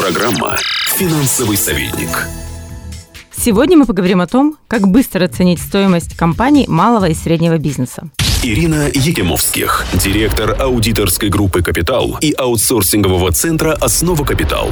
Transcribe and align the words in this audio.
Программа 0.00 0.56
«Финансовый 0.96 1.58
советник». 1.58 2.26
Сегодня 3.36 3.76
мы 3.76 3.84
поговорим 3.84 4.22
о 4.22 4.26
том, 4.26 4.56
как 4.66 4.88
быстро 4.88 5.26
оценить 5.26 5.60
стоимость 5.60 6.16
компаний 6.16 6.64
малого 6.68 7.10
и 7.10 7.14
среднего 7.14 7.58
бизнеса. 7.58 8.08
Ирина 8.42 8.88
Егемовских, 8.94 9.84
директор 9.92 10.56
аудиторской 10.58 11.28
группы 11.28 11.62
«Капитал» 11.62 12.16
и 12.22 12.32
аутсорсингового 12.32 13.30
центра 13.32 13.76
«Основа 13.78 14.24
Капитал». 14.24 14.70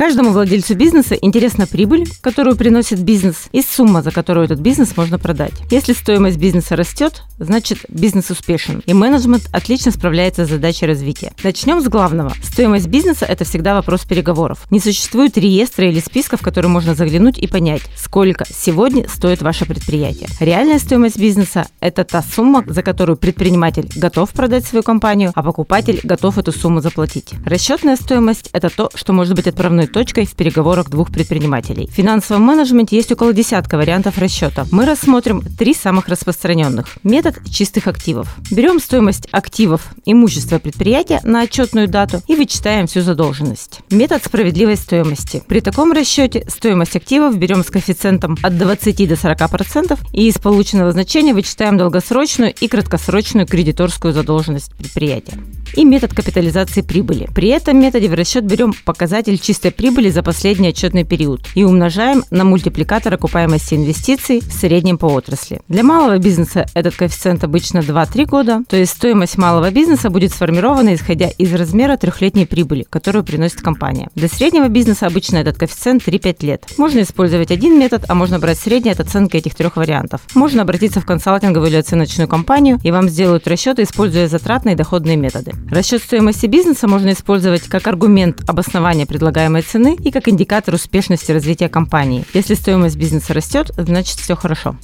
Каждому 0.00 0.30
владельцу 0.30 0.76
бизнеса 0.76 1.14
интересна 1.14 1.66
прибыль, 1.66 2.08
которую 2.22 2.56
приносит 2.56 3.00
бизнес, 3.00 3.50
и 3.52 3.60
сумма, 3.60 4.00
за 4.00 4.10
которую 4.10 4.46
этот 4.46 4.58
бизнес 4.58 4.96
можно 4.96 5.18
продать. 5.18 5.52
Если 5.70 5.92
стоимость 5.92 6.38
бизнеса 6.38 6.74
растет, 6.74 7.24
значит 7.38 7.80
бизнес 7.90 8.30
успешен, 8.30 8.82
и 8.86 8.94
менеджмент 8.94 9.50
отлично 9.52 9.92
справляется 9.92 10.46
с 10.46 10.48
задачей 10.48 10.86
развития. 10.86 11.34
Начнем 11.44 11.82
с 11.82 11.88
главного. 11.88 12.32
Стоимость 12.42 12.86
бизнеса– 12.86 13.26
это 13.28 13.44
всегда 13.44 13.74
вопрос 13.74 14.06
переговоров. 14.06 14.60
Не 14.70 14.80
существует 14.80 15.36
реестра 15.36 15.86
или 15.86 16.00
списка, 16.00 16.38
в 16.38 16.40
который 16.40 16.68
можно 16.68 16.94
заглянуть 16.94 17.36
и 17.36 17.46
понять, 17.46 17.82
сколько 17.94 18.46
сегодня 18.50 19.06
стоит 19.06 19.42
ваше 19.42 19.66
предприятие. 19.66 20.30
Реальная 20.40 20.78
стоимость 20.78 21.18
бизнеса– 21.18 21.66
это 21.80 22.04
та 22.04 22.22
сумма, 22.22 22.64
за 22.66 22.82
которую 22.82 23.18
предприниматель 23.18 23.86
готов 23.96 24.30
продать 24.30 24.64
свою 24.64 24.82
компанию, 24.82 25.32
а 25.34 25.42
покупатель 25.42 26.00
готов 26.02 26.38
эту 26.38 26.52
сумму 26.52 26.80
заплатить. 26.80 27.34
Расчетная 27.44 27.96
стоимость– 27.96 28.48
это 28.54 28.70
то, 28.70 28.90
что 28.94 29.12
может 29.12 29.34
быть 29.34 29.46
отправной 29.46 29.89
точкой 29.92 30.26
в 30.26 30.34
переговорах 30.34 30.90
двух 30.90 31.10
предпринимателей. 31.10 31.88
В 31.88 31.94
финансовом 31.94 32.42
менеджменте 32.42 32.96
есть 32.96 33.12
около 33.12 33.32
десятка 33.32 33.76
вариантов 33.76 34.18
расчета. 34.18 34.66
Мы 34.70 34.86
рассмотрим 34.86 35.42
три 35.58 35.74
самых 35.74 36.08
распространенных. 36.08 36.86
Метод 37.02 37.36
чистых 37.50 37.86
активов. 37.86 38.34
Берем 38.50 38.80
стоимость 38.80 39.28
активов 39.30 39.92
имущества 40.04 40.58
предприятия 40.58 41.20
на 41.24 41.42
отчетную 41.42 41.88
дату 41.88 42.22
и 42.26 42.34
вычитаем 42.34 42.86
всю 42.86 43.02
задолженность. 43.02 43.80
Метод 43.90 44.24
справедливой 44.24 44.76
стоимости. 44.76 45.42
При 45.46 45.60
таком 45.60 45.92
расчете 45.92 46.46
стоимость 46.48 46.96
активов 46.96 47.36
берем 47.36 47.64
с 47.64 47.70
коэффициентом 47.70 48.36
от 48.42 48.56
20 48.56 49.08
до 49.08 49.14
40% 49.14 49.98
и 50.12 50.28
из 50.28 50.38
полученного 50.38 50.92
значения 50.92 51.34
вычитаем 51.34 51.76
долгосрочную 51.76 52.54
и 52.54 52.68
краткосрочную 52.68 53.46
кредиторскую 53.46 54.12
задолженность 54.12 54.74
предприятия. 54.74 55.38
И 55.76 55.84
метод 55.84 56.14
капитализации 56.14 56.82
прибыли. 56.82 57.28
При 57.34 57.48
этом 57.48 57.78
методе 57.80 58.08
в 58.08 58.14
расчет 58.14 58.44
берем 58.44 58.72
показатель 58.84 59.38
чистой 59.38 59.70
прибыли 59.70 60.10
за 60.10 60.22
последний 60.22 60.68
отчетный 60.68 61.04
период 61.04 61.42
и 61.54 61.64
умножаем 61.64 62.24
на 62.30 62.44
мультипликатор 62.44 63.14
окупаемости 63.14 63.74
инвестиций 63.74 64.40
в 64.40 64.52
среднем 64.52 64.98
по 64.98 65.06
отрасли. 65.06 65.60
Для 65.68 65.82
малого 65.82 66.18
бизнеса 66.18 66.66
этот 66.74 66.94
коэффициент 66.96 67.44
обычно 67.44 67.78
2-3 67.78 68.26
года, 68.26 68.62
то 68.68 68.76
есть 68.76 68.92
стоимость 68.92 69.38
малого 69.38 69.70
бизнеса 69.70 70.10
будет 70.10 70.32
сформирована 70.32 70.94
исходя 70.94 71.28
из 71.28 71.52
размера 71.54 71.96
трехлетней 71.96 72.46
прибыли, 72.46 72.86
которую 72.88 73.24
приносит 73.24 73.60
компания. 73.60 74.08
Для 74.14 74.28
среднего 74.28 74.68
бизнеса 74.68 75.06
обычно 75.06 75.38
этот 75.38 75.58
коэффициент 75.58 76.06
3-5 76.06 76.46
лет. 76.46 76.64
Можно 76.78 77.00
использовать 77.00 77.50
один 77.50 77.78
метод, 77.78 78.04
а 78.08 78.14
можно 78.14 78.38
брать 78.38 78.58
средний 78.58 78.90
от 78.90 79.00
оценки 79.00 79.36
этих 79.36 79.54
трех 79.54 79.76
вариантов. 79.76 80.20
Можно 80.34 80.62
обратиться 80.62 81.00
в 81.00 81.06
консалтинговую 81.06 81.70
или 81.70 81.76
оценочную 81.76 82.28
компанию, 82.28 82.78
и 82.82 82.90
вам 82.90 83.08
сделают 83.08 83.46
расчеты, 83.48 83.82
используя 83.82 84.28
затратные 84.28 84.74
и 84.74 84.76
доходные 84.76 85.16
методы. 85.16 85.52
Расчет 85.70 86.02
стоимости 86.02 86.46
бизнеса 86.46 86.88
можно 86.88 87.12
использовать 87.12 87.62
как 87.62 87.86
аргумент 87.86 88.42
обоснования 88.48 89.06
предлагаемой 89.06 89.62
цены 89.62 89.96
и 90.02 90.10
как 90.10 90.28
индикатор 90.28 90.74
успешности 90.74 91.32
развития 91.32 91.68
компании. 91.68 92.24
Если 92.34 92.54
стоимость 92.54 92.96
бизнеса 92.96 93.34
растет, 93.34 93.70
значит 93.76 94.18
все 94.18 94.34
хорошо. 94.34 94.76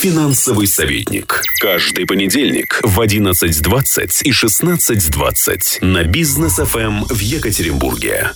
Финансовый 0.00 0.66
советник. 0.66 1.42
Каждый 1.60 2.06
понедельник 2.06 2.80
в 2.82 2.98
11.20 2.98 4.22
и 4.22 4.30
16.20 4.30 5.84
на 5.84 6.04
бизнес 6.04 6.54
ФМ 6.54 7.04
в 7.04 7.20
Екатеринбурге. 7.20 8.30